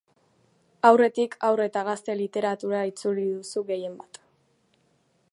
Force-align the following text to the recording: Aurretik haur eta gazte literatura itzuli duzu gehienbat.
Aurretik 0.87 1.35
haur 1.49 1.61
eta 1.65 1.83
gazte 1.89 2.15
literatura 2.21 2.81
itzuli 2.93 3.25
duzu 3.35 3.63
gehienbat. 3.71 4.19